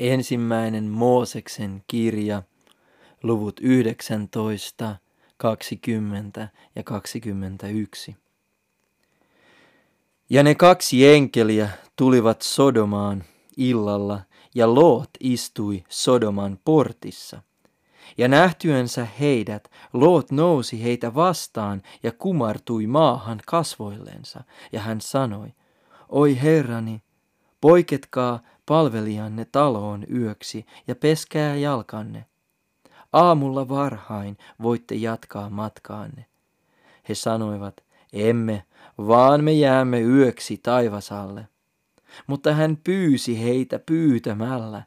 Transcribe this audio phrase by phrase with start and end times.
[0.00, 2.42] Ensimmäinen Mooseksen kirja,
[3.22, 4.96] luvut 19,
[5.36, 8.16] 20 ja 21.
[10.30, 13.24] Ja ne kaksi enkeliä tulivat Sodomaan
[13.56, 14.20] illalla,
[14.54, 17.42] ja Loot istui Sodoman portissa.
[18.18, 25.48] Ja nähtyensä heidät, Loot nousi heitä vastaan ja kumartui maahan kasvoillensa, ja hän sanoi,
[26.08, 27.02] Oi herrani,
[27.60, 28.40] poiketkaa
[28.70, 32.24] palvelijanne taloon yöksi ja peskää jalkanne.
[33.12, 36.26] Aamulla varhain voitte jatkaa matkaanne.
[37.08, 37.80] He sanoivat,
[38.12, 38.64] emme,
[38.98, 41.48] vaan me jäämme yöksi taivasalle.
[42.26, 44.82] Mutta hän pyysi heitä pyytämällä,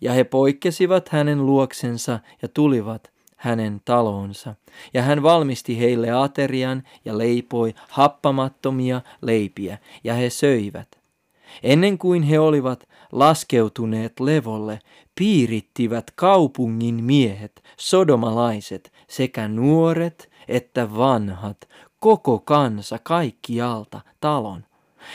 [0.00, 4.54] ja he poikkesivat hänen luoksensa ja tulivat hänen talonsa.
[4.94, 11.00] Ja hän valmisti heille aterian ja leipoi happamattomia leipiä, ja he söivät.
[11.62, 14.78] Ennen kuin he olivat laskeutuneet levolle,
[15.14, 21.68] piirittivät kaupungin miehet, sodomalaiset, sekä nuoret että vanhat,
[22.00, 24.64] koko kansa kaikkialta talon.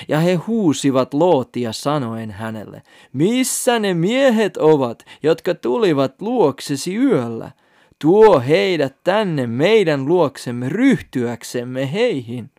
[0.07, 7.52] Ja he huusivat Lootia sanoen hänelle, missä ne miehet ovat, jotka tulivat luoksesi yöllä?
[7.99, 12.52] Tuo heidät tänne meidän luoksemme ryhtyäksemme heihin.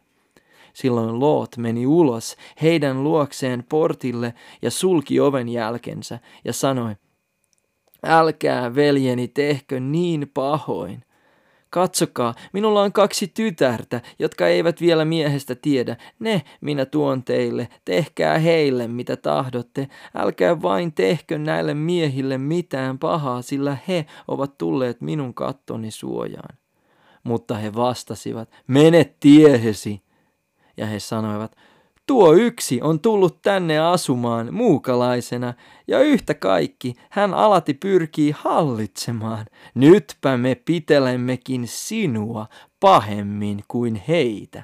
[0.77, 6.97] Silloin Loot meni ulos heidän luokseen portille ja sulki oven jälkensä ja sanoi,
[8.03, 11.03] älkää veljeni tehkö niin pahoin.
[11.71, 15.97] Katsokaa, minulla on kaksi tytärtä, jotka eivät vielä miehestä tiedä.
[16.19, 19.89] Ne minä tuon teille, tehkää heille mitä tahdotte.
[20.15, 26.59] Älkää vain tehkö näille miehille mitään pahaa, sillä he ovat tulleet minun kattoni suojaan.
[27.25, 30.06] Mutta he vastasivat, mene tiehesi.
[30.77, 31.57] Ja he sanoivat,
[32.07, 35.55] tuo yksi on tullut tänne asumaan muukalaisena,
[35.89, 39.47] ja yhtä kaikki hän alati pyrkii hallitsemaan.
[39.75, 42.47] Nytpä me pitelemmekin sinua
[42.81, 44.63] pahemmin kuin heitä.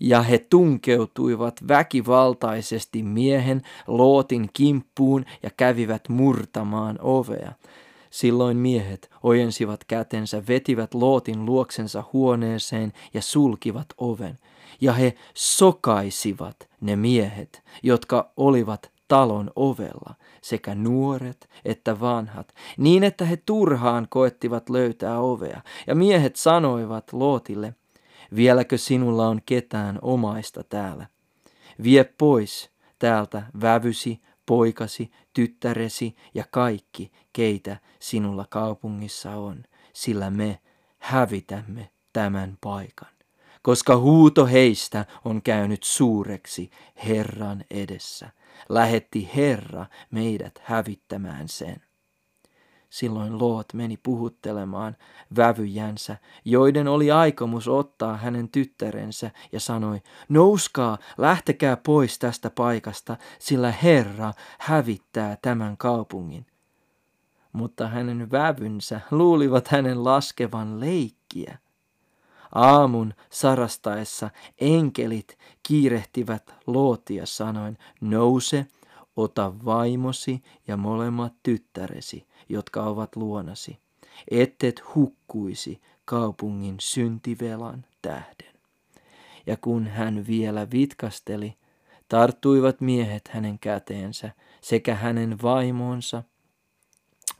[0.00, 7.52] Ja he tunkeutuivat väkivaltaisesti miehen Lootin kimppuun ja kävivät murtamaan ovea.
[8.10, 14.38] Silloin miehet ojensivat kätensä, vetivät Lootin luoksensa huoneeseen ja sulkivat oven
[14.80, 23.24] ja he sokaisivat ne miehet, jotka olivat talon ovella, sekä nuoret että vanhat, niin että
[23.24, 25.60] he turhaan koettivat löytää ovea.
[25.86, 27.74] Ja miehet sanoivat Lootille,
[28.36, 31.06] vieläkö sinulla on ketään omaista täällä?
[31.82, 39.62] Vie pois täältä vävysi, poikasi, tyttäresi ja kaikki, keitä sinulla kaupungissa on,
[39.92, 40.58] sillä me
[40.98, 43.13] hävitämme tämän paikan
[43.64, 46.70] koska huuto heistä on käynyt suureksi
[47.04, 48.30] Herran edessä.
[48.68, 51.76] Lähetti Herra meidät hävittämään sen.
[52.90, 54.96] Silloin Loot meni puhuttelemaan
[55.36, 63.72] vävyjänsä, joiden oli aikomus ottaa hänen tyttärensä, ja sanoi, nouskaa, lähtekää pois tästä paikasta, sillä
[63.72, 66.46] Herra hävittää tämän kaupungin.
[67.52, 71.63] Mutta hänen vävynsä luulivat hänen laskevan leikkiä.
[72.54, 78.66] Aamun sarastaessa enkelit kiirehtivät Lootia sanoen, nouse,
[79.16, 83.78] ota vaimosi ja molemmat tyttäresi, jotka ovat luonasi,
[84.30, 88.54] ettet hukkuisi kaupungin syntivelan tähden.
[89.46, 91.54] Ja kun hän vielä vitkasteli,
[92.08, 96.22] tarttuivat miehet hänen käteensä sekä hänen vaimonsa–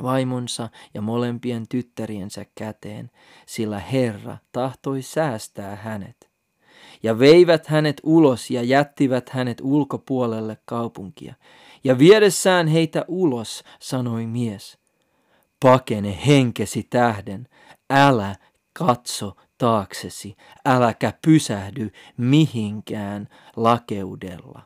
[0.02, 3.10] vaimonsa ja molempien tyttäriensä käteen,
[3.46, 6.30] sillä Herra tahtoi säästää hänet.
[7.02, 11.34] Ja veivät hänet ulos ja jättivät hänet ulkopuolelle kaupunkia.
[11.84, 14.78] Ja viedessään heitä ulos sanoi mies,
[15.60, 17.48] pakene henkesi tähden,
[17.90, 18.36] älä
[18.72, 24.62] katso taaksesi, äläkä pysähdy mihinkään lakeudella.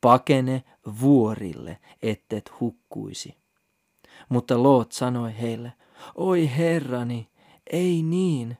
[0.00, 0.64] Pakene
[1.00, 3.39] vuorille, ettet hukkuisi.
[4.30, 5.72] Mutta Loot sanoi heille,
[6.14, 7.28] oi herrani,
[7.72, 8.56] ei niin.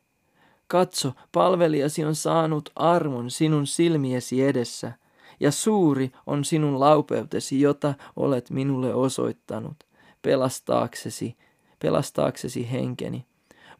[0.66, 4.92] Katso, palvelijasi on saanut armon sinun silmiesi edessä,
[5.40, 9.76] ja suuri on sinun laupeutesi, jota olet minulle osoittanut,
[10.22, 11.36] pelastaaksesi,
[11.82, 13.26] pelastaaksesi henkeni.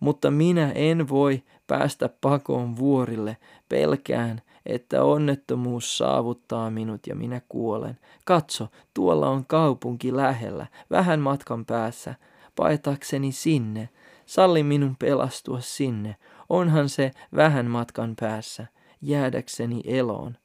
[0.01, 3.37] Mutta minä en voi päästä pakoon vuorille,
[3.69, 7.99] pelkään, että onnettomuus saavuttaa minut ja minä kuolen.
[8.25, 12.15] Katso, tuolla on kaupunki lähellä, vähän matkan päässä.
[12.57, 13.89] Paetakseni sinne,
[14.27, 16.17] salli minun pelastua sinne.
[16.49, 18.67] Onhan se vähän matkan päässä,
[19.03, 20.37] jäädäkseni eloon.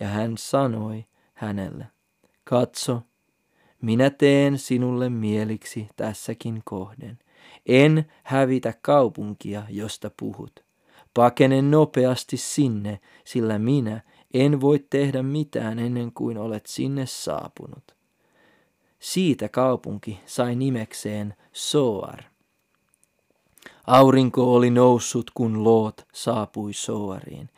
[0.00, 1.04] Ja hän sanoi
[1.34, 1.86] hänelle,
[2.44, 3.02] katso,
[3.82, 7.18] minä teen sinulle mieliksi tässäkin kohden.
[7.66, 10.64] En hävitä kaupunkia, josta puhut.
[11.14, 14.00] Pakene nopeasti sinne, sillä minä
[14.34, 17.96] en voi tehdä mitään ennen kuin olet sinne saapunut.
[18.98, 22.22] Siitä kaupunki sai nimekseen Soar.
[23.86, 27.50] Aurinko oli noussut, kun Loot saapui Soariin,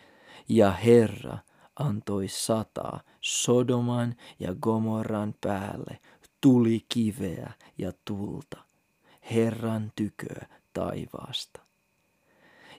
[0.49, 1.39] ja Herra
[1.77, 5.99] antoi sataa Sodoman ja Gomorran päälle
[6.41, 8.59] tuli kiveä ja tulta,
[9.31, 11.64] Herran tyköä taivaasta.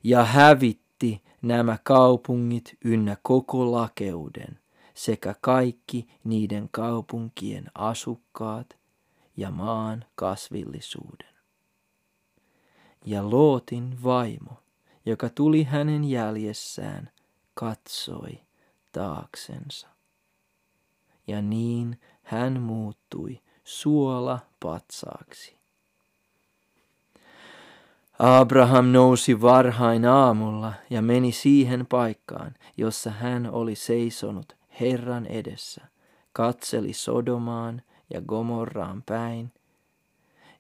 [0.08, 4.60] Ja hävitti nämä kaupungit ynnä koko lakeuden
[4.94, 8.78] sekä kaikki niiden kaupunkien asukkaat
[9.38, 11.36] ja maan kasvillisuuden.
[13.06, 14.64] Ja Lootin vaimo,
[15.06, 17.10] joka tuli hänen jäljessään,
[17.54, 18.40] katsoi
[18.92, 19.88] taaksensa.
[21.28, 25.55] Ja niin hän muuttui suola patsaaksi.
[28.20, 35.82] Abraham nousi varhain aamulla ja meni siihen paikkaan, jossa hän oli seisonut Herran edessä,
[36.34, 37.82] katseli Sodomaan
[38.14, 39.52] ja Gomorraan päin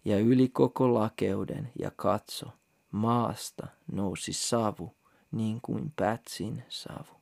[0.05, 2.49] ja yli koko lakeuden ja katso,
[2.91, 4.93] maasta nousi savu
[5.31, 7.15] niin kuin pätsin savu.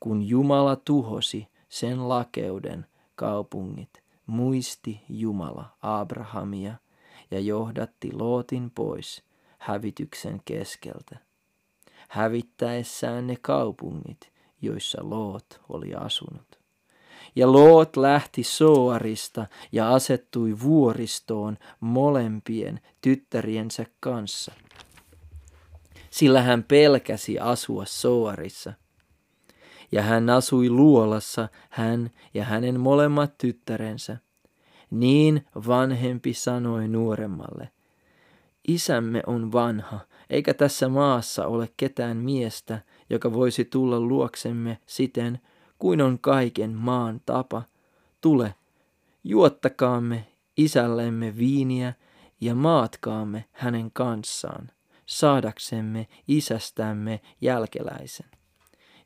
[0.00, 6.74] Kun Jumala tuhosi sen lakeuden kaupungit, muisti Jumala Abrahamia
[7.30, 9.22] ja johdatti Lootin pois
[9.58, 11.16] hävityksen keskeltä,
[12.08, 14.32] hävittäessään ne kaupungit,
[14.62, 16.58] joissa Loot oli asunut.
[17.36, 24.52] Ja Loot lähti Soarista ja asettui vuoristoon molempien tyttäriensä kanssa,
[26.10, 28.72] sillä hän pelkäsi asua Soarissa–
[29.92, 34.16] ja hän asui luolassa, hän ja hänen molemmat tyttärensä.
[34.90, 37.68] Niin vanhempi sanoi nuoremmalle,
[38.68, 40.00] isämme on vanha,
[40.30, 45.40] eikä tässä maassa ole ketään miestä, joka voisi tulla luoksemme siten,
[45.78, 47.62] kuin on kaiken maan tapa.
[48.20, 48.54] Tule,
[49.24, 50.26] juottakaamme
[50.56, 51.92] isällemme viiniä
[52.40, 54.70] ja maatkaamme hänen kanssaan,
[55.06, 58.30] saadaksemme isästämme jälkeläisen.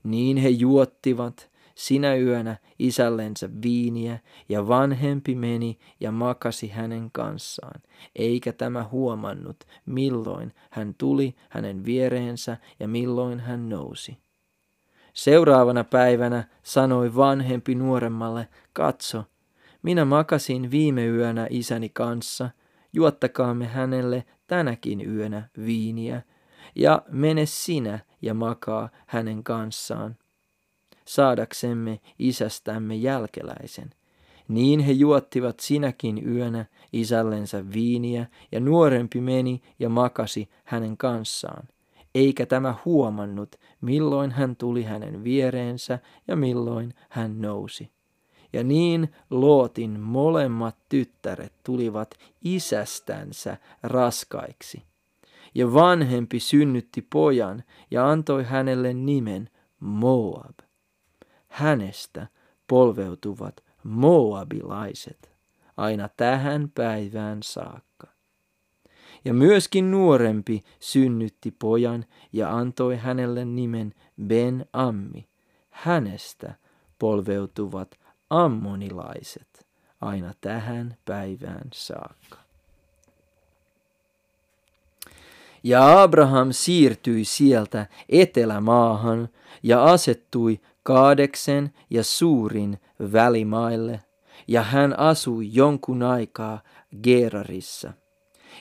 [0.05, 1.52] Niin he juottivat
[1.83, 4.19] sinä yönä isällensä viiniä,
[4.49, 7.83] ja vanhempi meni ja makasi hänen kanssaan,
[8.17, 14.19] eikä tämä huomannut, milloin hän tuli hänen viereensä ja milloin hän nousi.
[15.13, 19.25] Seuraavana päivänä sanoi vanhempi nuoremmalle, katso,
[19.83, 22.51] minä makasin viime yönä isäni kanssa,
[22.93, 26.23] juottakaamme hänelle tänäkin yönä viiniä,
[26.75, 30.17] ja mene sinä ja makaa hänen kanssaan,
[31.05, 33.91] saadaksemme isästämme jälkeläisen.
[34.49, 41.69] Niin he juottivat sinäkin yönä isällensä viiniä, ja nuorempi meni ja makasi hänen kanssaan.
[42.15, 47.91] Eikä tämä huomannut, milloin hän tuli hänen viereensä ja milloin hän nousi.
[48.53, 52.15] Ja niin Lootin molemmat tyttäret tulivat
[52.45, 54.83] isästänsä raskaiksi
[55.55, 59.51] ja vanhempi synnytti pojan ja antoi hänelle nimen
[59.81, 60.59] Moab.
[61.53, 62.27] Hänestä
[62.67, 65.33] polveutuvat Moabilaiset
[65.77, 68.07] aina tähän päivään saakka.
[69.25, 73.95] Ja myöskin nuorempi synnytti pojan ja antoi hänelle nimen
[74.27, 75.29] Ben Ammi.
[75.71, 76.55] Hänestä
[76.99, 77.99] polveutuvat
[78.31, 79.67] ammonilaiset
[80.01, 82.39] aina tähän päivään saakka.
[85.65, 89.29] Ja Abraham siirtyi sieltä etelämaahan
[89.63, 92.81] ja asettui Kaadeksen ja Suurin
[93.13, 94.01] välimaille,
[94.49, 96.61] ja hän asui jonkun aikaa
[97.03, 97.93] Gerarissa.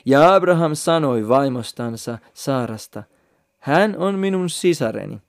[0.06, 3.02] Ja Abraham sanoi vaimostansa Saarasta,
[3.58, 5.22] hän on minun sisareni.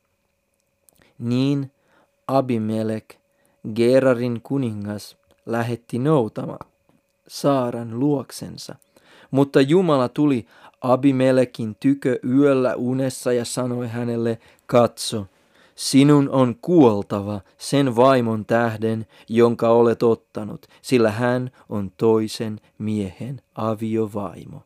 [1.19, 1.71] Niin
[2.27, 3.15] Abimelek,
[3.75, 6.57] Gerarin kuningas, lähetti noutama
[7.27, 8.75] Saaran luoksensa,
[9.31, 10.47] mutta Jumala tuli
[10.81, 15.25] Abimelekin tykö yöllä unessa ja sanoi hänelle, katso,
[15.75, 24.61] sinun on kuoltava sen vaimon tähden, jonka olet ottanut, sillä hän on toisen miehen aviovaimo.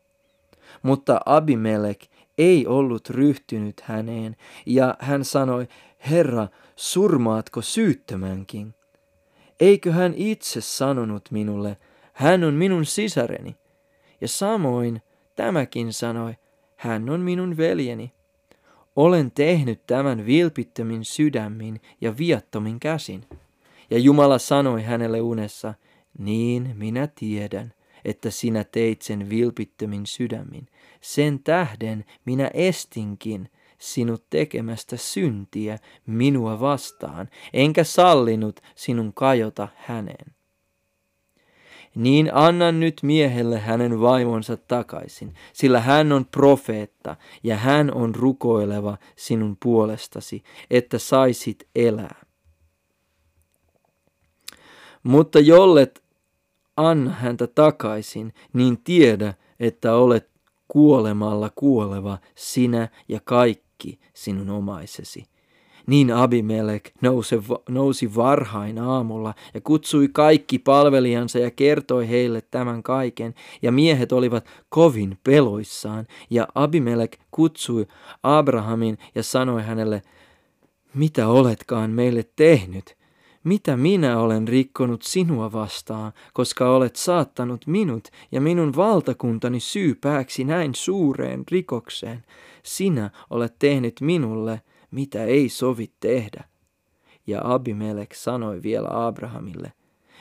[0.82, 2.06] Mutta Abimelek
[2.38, 4.36] ei ollut ryhtynyt häneen,
[4.66, 5.68] ja hän sanoi,
[6.10, 8.74] Herra, surmaatko syyttömänkin?
[9.60, 11.76] Eikö hän itse sanonut minulle,
[12.12, 13.56] hän on minun sisareni?
[14.20, 15.02] Ja samoin
[15.38, 16.34] Tämäkin sanoi,
[16.76, 18.12] hän on minun veljeni.
[18.98, 23.24] Olen tehnyt tämän vilpittömin sydämin ja viattomin käsin.
[23.90, 25.74] Ja Jumala sanoi hänelle unessa,
[26.18, 27.72] Niin minä tiedän,
[28.04, 30.66] että sinä teit sen vilpittömin sydämin.
[31.00, 40.37] Sen tähden minä estinkin sinut tekemästä syntiä minua vastaan, enkä sallinut sinun kajota häneen.
[41.98, 48.98] Niin annan nyt miehelle hänen vaimonsa takaisin, sillä hän on profeetta ja hän on rukoileva
[49.16, 52.24] sinun puolestasi, että saisit elää.
[55.02, 56.02] Mutta jollet
[56.76, 60.30] anna häntä takaisin, niin tiedä, että olet
[60.68, 65.24] kuolemalla kuoleva sinä ja kaikki sinun omaisesi.
[65.88, 66.90] Niin Abimelek
[67.68, 73.34] nousi, varhain aamulla ja kutsui kaikki palvelijansa ja kertoi heille tämän kaiken.
[73.62, 76.06] Ja miehet olivat kovin peloissaan.
[76.30, 77.86] Ja Abimelek kutsui
[78.22, 80.02] Abrahamin ja sanoi hänelle,
[80.94, 82.96] mitä oletkaan meille tehnyt?
[83.44, 90.74] Mitä minä olen rikkonut sinua vastaan, koska olet saattanut minut ja minun valtakuntani syypääksi näin
[90.74, 92.24] suureen rikokseen?
[92.62, 96.44] Sinä olet tehnyt minulle, mitä ei sovi tehdä.
[97.26, 99.72] Ja Abimelek sanoi vielä Abrahamille,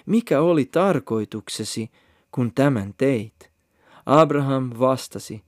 [0.06, 1.92] mikä oli tarkoituksesi,
[2.32, 3.52] kun tämän teit?
[4.06, 5.44] Abraham vastasi,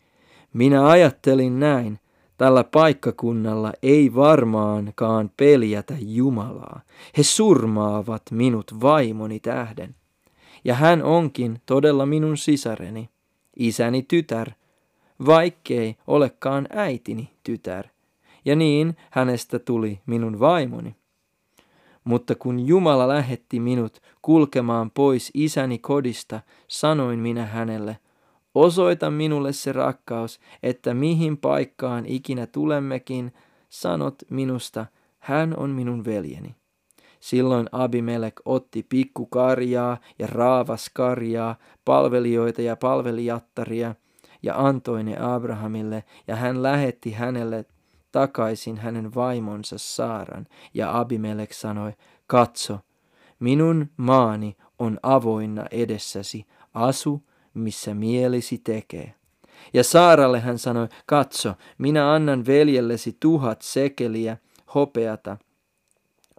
[0.54, 2.00] minä ajattelin näin,
[2.40, 6.82] Tällä paikkakunnalla ei varmaankaan peljätä Jumalaa.
[7.18, 9.96] He surmaavat minut vaimoni tähden.
[10.66, 13.10] Ja hän onkin todella minun sisareni,
[13.56, 14.52] isäni tytär,
[15.26, 17.88] vaikkei olekaan äitini tytär.
[18.46, 20.96] Ja niin hänestä tuli minun vaimoni.
[22.04, 27.98] Mutta kun Jumala lähetti minut kulkemaan pois isäni kodista, sanoin minä hänelle–
[28.56, 33.34] Osoita minulle se rakkaus, että mihin paikkaan ikinä tulemmekin,
[33.70, 34.86] sanot minusta,
[35.20, 36.56] hän on minun veljeni.
[37.20, 41.56] Silloin Abimelek otti pikkukarjaa ja raavaskarjaa,
[41.86, 43.96] palvelijoita ja palvelijattaria,
[44.44, 47.66] ja antoi ne Abrahamille, ja hän lähetti hänelle
[48.12, 50.48] takaisin hänen vaimonsa Saaran.
[50.74, 51.94] Ja Abimelek sanoi,
[52.28, 52.80] katso,
[53.40, 57.24] minun maani on avoinna edessäsi, asu
[57.54, 59.14] missä mielisi tekee.
[59.74, 64.38] Ja Saaralle hän sanoi, katso, minä annan veljellesi tuhat sekeliä
[64.76, 65.38] hopeata.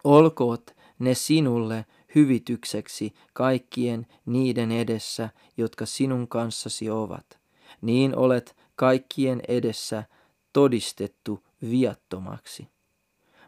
[0.04, 1.84] Olkoot ne sinulle
[2.14, 7.38] hyvitykseksi kaikkien niiden edessä, jotka sinun kanssasi ovat.
[7.80, 10.04] Niin olet kaikkien edessä
[10.52, 12.68] todistettu viattomaksi.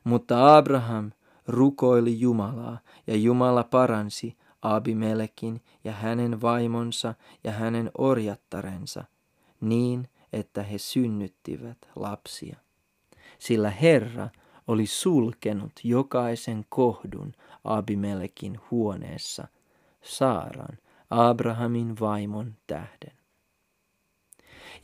[0.05, 1.13] Mutta Abraham
[1.47, 7.15] rukoili Jumalaa, ja Jumala paransi Abimelekin ja hänen vaimonsa
[7.45, 9.05] ja hänen orjattarensa,
[9.61, 12.57] niin että he synnyttivät lapsia.
[13.39, 14.29] Sillä Herra
[14.67, 17.33] oli sulkenut jokaisen kohdun
[17.65, 19.49] Abimelekin huoneessa
[20.03, 20.79] Saaran,
[21.11, 23.22] Abrahamin vaimon tähden.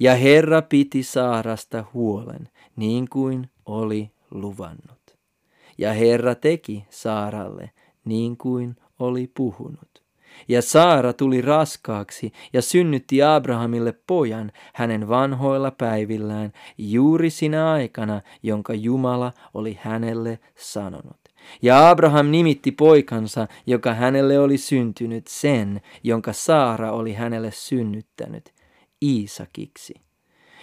[0.00, 5.19] Ja Herra piti Saarasta huolen, niin kuin oli luvannut.
[5.78, 7.71] Ja Herra teki Saaralle,
[8.05, 10.02] niin kuin oli puhunut.
[10.49, 18.75] Ja Saara tuli raskaaksi ja synnytti Abrahamille pojan hänen vanhoilla päivillään juuri sinä aikana, jonka
[18.75, 21.21] Jumala oli hänelle sanonut.
[21.62, 28.52] Ja Abraham nimitti poikansa, joka hänelle oli syntynyt, sen, jonka Saara oli hänelle synnyttänyt,
[29.02, 29.95] Iisakiksi.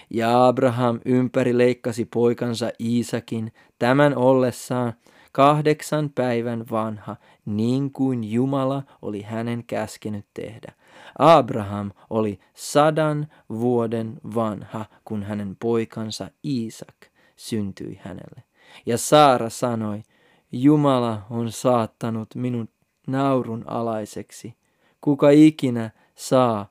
[0.10, 4.94] Ja Abraham ympäri leikkasi poikansa Iisakin tämän ollessaan
[5.32, 7.15] kahdeksan päivän vanha,
[7.46, 10.74] niin kuin Jumala oli hänen käskenyt tehdä.
[11.20, 16.96] Abraham oli sadan vuoden vanha, kun hänen poikansa Iisak
[17.36, 18.44] syntyi hänelle.
[18.86, 20.04] Ja Saara sanoi,
[20.51, 22.70] Jumala on saattanut minut
[23.08, 24.56] naurun alaiseksi.
[25.01, 26.70] Kuka ikinä saa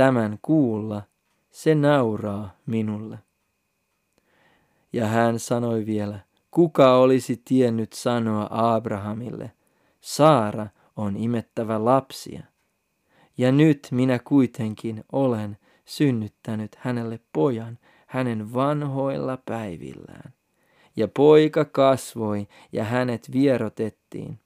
[0.00, 1.02] tämän kuulla,
[1.50, 3.18] se nauraa minulle.
[4.92, 6.18] Ja hän sanoi vielä,
[6.50, 9.52] Kuka olisi tiennyt sanoa Abrahamille,
[10.00, 10.66] Saara
[10.96, 12.42] on imettävä lapsia.
[13.38, 20.32] Ja nyt minä kuitenkin olen synnyttänyt hänelle pojan hänen vanhoilla päivillään.
[20.96, 24.38] Ja poika kasvoi ja hänet vierotettiin.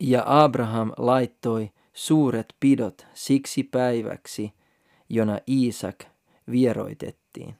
[0.00, 4.52] Ja Abraham laittoi suuret pidot siksi päiväksi,
[5.08, 6.04] jona Iisak
[6.50, 7.56] vieroitettiin.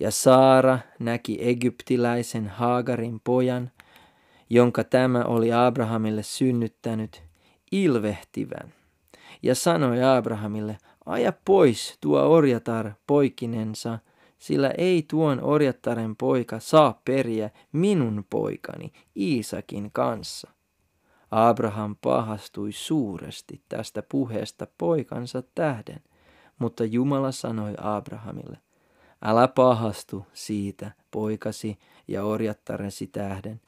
[0.00, 3.70] Ja Saara näki egyptiläisen Haagarin pojan,
[4.50, 7.22] jonka tämä oli Abrahamille synnyttänyt,
[7.72, 8.74] ilvehtivän.
[9.42, 13.98] Ja sanoi Abrahamille, aja pois tuo orjatar poikinensa,
[14.38, 20.55] sillä ei tuon orjattaren poika saa periä minun poikani Iisakin kanssa.
[21.30, 26.02] Abraham pahastui suuresti tästä puheesta poikansa tähden,
[26.58, 28.58] mutta Jumala sanoi Abrahamille,
[29.22, 31.78] älä pahastu siitä, poikasi
[32.08, 33.60] ja orjattaresi tähden.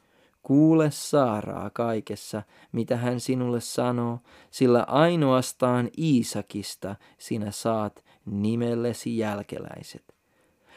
[0.43, 4.19] Kuule Saaraa kaikessa, mitä hän sinulle sanoo,
[4.51, 10.08] sillä ainoastaan Iisakista sinä saat nimellesi jälkeläiset.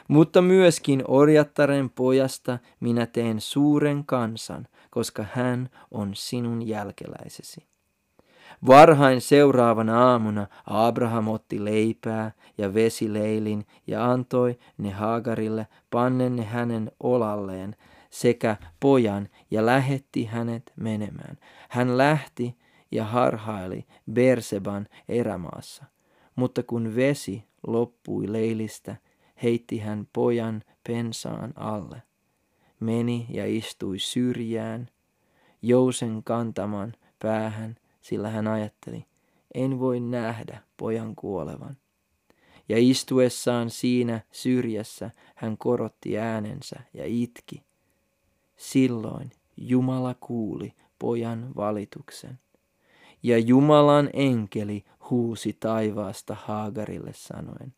[0.08, 7.72] Mutta myöskin orjattaren pojasta minä teen suuren kansan, koska hän on sinun jälkeläisesi.
[8.68, 16.92] Varhain seuraavana aamuna Abraham otti leipää ja vesileilin ja antoi ne Hagarille pannen ne hänen
[17.00, 17.76] olalleen
[18.10, 21.38] sekä pojan ja lähetti hänet menemään.
[21.70, 22.58] Hän lähti
[22.92, 25.86] ja harhaili Berseban erämaassa,
[26.36, 28.96] mutta kun vesi loppui leilistä,
[29.44, 32.02] heitti hän pojan pensaan alle.
[32.80, 34.90] Meni ja istui syrjään,
[35.62, 39.06] jousen kantaman päähän, sillä hän ajatteli,
[39.54, 41.78] en voi nähdä pojan kuolevan.
[42.70, 47.64] Ja istuessaan siinä syrjässä hän korotti äänensä ja itki.
[48.58, 52.40] Silloin Jumala kuuli pojan valituksen.
[53.24, 57.74] Ja Jumalan enkeli huusi taivaasta Haagarille sanoen,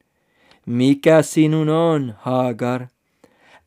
[0.66, 2.88] mikä sinun on, Hagar?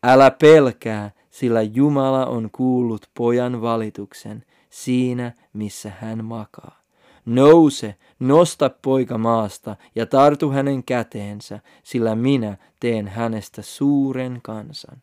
[0.03, 6.83] Älä pelkää, sillä Jumala on kuullut pojan valituksen siinä, missä hän makaa.
[7.27, 15.03] Nouse, nosta poika maasta ja tartu hänen käteensä, sillä minä teen hänestä suuren kansan.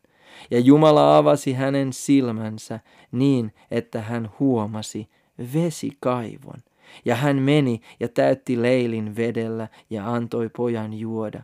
[0.50, 2.80] Ja Jumala avasi hänen silmänsä
[3.12, 5.08] niin, että hän huomasi
[5.54, 6.62] vesikaivon.
[7.04, 11.42] Ja hän meni ja täytti leilin vedellä ja antoi pojan juoda.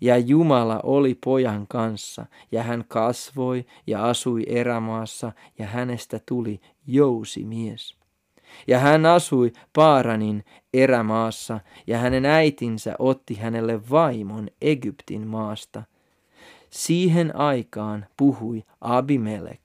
[0.00, 7.96] Ja Jumala oli pojan kanssa, ja hän kasvoi ja asui erämaassa, ja hänestä tuli jousimies.
[8.66, 15.82] Ja hän asui Paaranin erämaassa, ja hänen äitinsä otti hänelle vaimon Egyptin maasta.
[16.70, 19.60] Siihen aikaan puhui Abimelek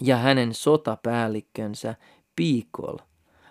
[0.00, 1.94] ja hänen sotapäällikkönsä
[2.36, 2.96] Piikol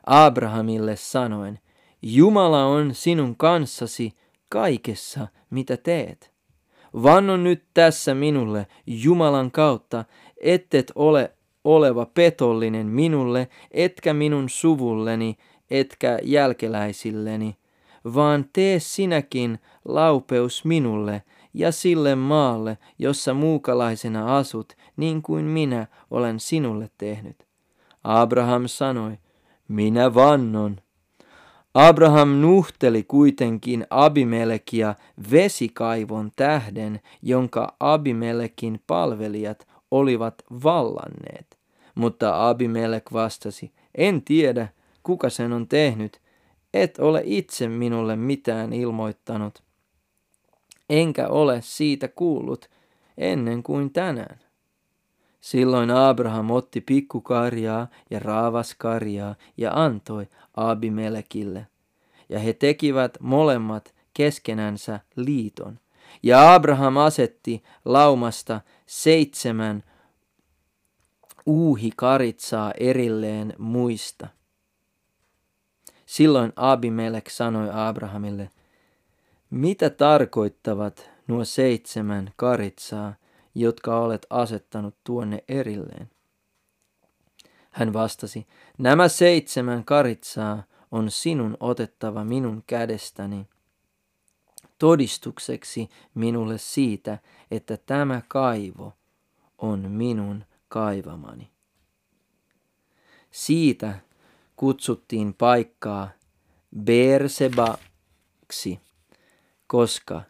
[0.09, 1.59] Abrahamille sanoen,
[2.01, 4.13] Jumala on sinun kanssasi
[4.49, 6.31] kaikessa, mitä teet.
[6.93, 10.05] Vannon nyt tässä minulle Jumalan kautta,
[10.41, 11.31] ettet ole
[11.63, 15.37] oleva petollinen minulle, etkä minun suvulleni,
[15.71, 17.57] etkä jälkeläisilleni,
[18.13, 26.39] vaan tee sinäkin laupeus minulle ja sille maalle, jossa muukalaisena asut, niin kuin minä olen
[26.39, 27.47] sinulle tehnyt.
[28.03, 29.17] Abraham sanoi,
[29.67, 30.81] minä vannon.
[31.73, 34.95] Abraham nuhteli kuitenkin Abimelekia
[35.31, 41.57] vesikaivon tähden, jonka Abimelekin palvelijat olivat vallanneet.
[41.95, 44.67] Mutta Abimelek vastasi, en tiedä,
[45.03, 46.21] kuka sen on tehnyt,
[46.73, 49.63] et ole itse minulle mitään ilmoittanut.
[50.89, 52.69] Enkä ole siitä kuullut
[53.17, 54.39] ennen kuin tänään.
[55.41, 61.67] Silloin Abraham otti pikkukarjaa ja raavaskarjaa ja antoi Abimelekille.
[62.29, 65.79] Ja he tekivät molemmat keskenänsä liiton.
[66.23, 69.83] Ja Abraham asetti laumasta seitsemän
[71.45, 74.27] uuhi karitsaa erilleen muista.
[76.05, 78.49] Silloin Abimelek sanoi Abrahamille,
[79.49, 83.13] mitä tarkoittavat nuo seitsemän karitsaa,
[83.59, 86.09] jotka olet asettanut tuonne erilleen?
[87.71, 93.47] Hän vastasi, nämä seitsemän karitsaa on sinun otettava minun kädestäni
[94.79, 97.17] todistukseksi minulle siitä,
[97.51, 98.93] että tämä kaivo
[99.57, 101.51] on minun kaivamani.
[103.31, 103.99] Siitä
[104.55, 106.09] kutsuttiin paikkaa
[106.83, 108.79] Beersebaksi,
[109.67, 110.21] koska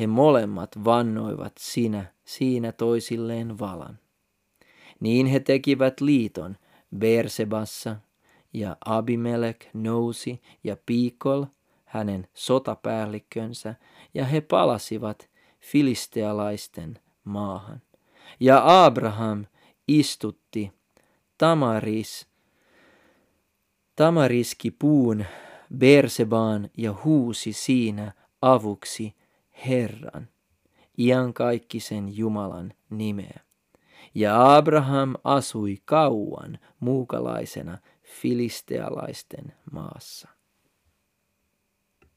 [0.00, 3.98] he molemmat vannoivat sinä siinä toisilleen valan.
[5.00, 6.56] Niin he tekivät liiton
[6.98, 7.96] Beersebassa,
[8.52, 11.44] ja Abimelek nousi ja Piikol,
[11.84, 13.74] hänen sotapäällikkönsä,
[14.14, 15.28] ja he palasivat
[15.60, 17.82] filistealaisten maahan.
[18.40, 19.44] Ja Abraham
[19.88, 20.72] istutti
[21.38, 22.26] Tamaris,
[23.96, 25.24] Tamariski puun
[25.78, 29.14] Bersebaan ja huusi siinä avuksi
[29.68, 30.28] Herran,
[30.98, 33.40] iankaikkisen Jumalan nimeä.
[34.14, 40.28] Ja Abraham asui kauan muukalaisena filistealaisten maassa.